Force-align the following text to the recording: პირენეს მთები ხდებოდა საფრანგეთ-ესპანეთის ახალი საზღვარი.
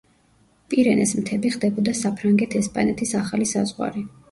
პირენეს 0.73 1.13
მთები 1.19 1.51
ხდებოდა 1.57 1.95
საფრანგეთ-ესპანეთის 2.01 3.15
ახალი 3.23 3.53
საზღვარი. 3.55 4.07